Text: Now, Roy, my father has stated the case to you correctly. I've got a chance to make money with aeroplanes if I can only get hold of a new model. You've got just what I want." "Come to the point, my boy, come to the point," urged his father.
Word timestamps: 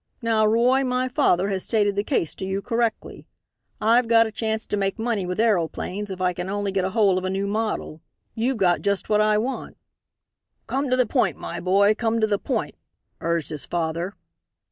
Now, 0.23 0.47
Roy, 0.47 0.83
my 0.83 1.09
father 1.09 1.49
has 1.49 1.63
stated 1.63 1.95
the 1.95 2.03
case 2.03 2.33
to 2.33 2.43
you 2.43 2.63
correctly. 2.63 3.27
I've 3.79 4.07
got 4.07 4.25
a 4.25 4.31
chance 4.31 4.65
to 4.65 4.75
make 4.75 4.97
money 4.97 5.27
with 5.27 5.39
aeroplanes 5.39 6.09
if 6.09 6.19
I 6.19 6.33
can 6.33 6.49
only 6.49 6.71
get 6.71 6.83
hold 6.85 7.19
of 7.19 7.23
a 7.23 7.29
new 7.29 7.45
model. 7.45 8.01
You've 8.33 8.57
got 8.57 8.81
just 8.81 9.09
what 9.09 9.21
I 9.21 9.37
want." 9.37 9.77
"Come 10.65 10.89
to 10.89 10.97
the 10.97 11.05
point, 11.05 11.37
my 11.37 11.59
boy, 11.59 11.93
come 11.93 12.19
to 12.19 12.25
the 12.25 12.39
point," 12.39 12.73
urged 13.19 13.49
his 13.49 13.67
father. 13.67 14.15